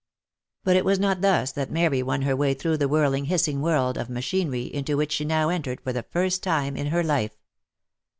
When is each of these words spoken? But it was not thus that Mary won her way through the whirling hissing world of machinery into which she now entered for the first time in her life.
But 0.63 0.75
it 0.75 0.83
was 0.83 0.97
not 0.97 1.21
thus 1.21 1.51
that 1.51 1.69
Mary 1.69 2.01
won 2.01 2.23
her 2.23 2.35
way 2.35 2.55
through 2.55 2.77
the 2.77 2.87
whirling 2.87 3.25
hissing 3.25 3.61
world 3.61 3.99
of 3.99 4.09
machinery 4.09 4.63
into 4.63 4.97
which 4.97 5.11
she 5.11 5.25
now 5.25 5.49
entered 5.49 5.79
for 5.79 5.93
the 5.93 6.01
first 6.09 6.41
time 6.41 6.75
in 6.75 6.87
her 6.87 7.03
life. 7.03 7.37